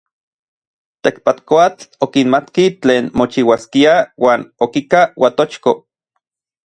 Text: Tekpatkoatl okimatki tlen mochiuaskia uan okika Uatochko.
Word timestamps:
Tekpatkoatl 1.07 1.91
okimatki 2.07 2.65
tlen 2.85 3.11
mochiuaskia 3.21 3.93
uan 4.29 4.47
okika 4.69 5.07
Uatochko. 5.25 5.77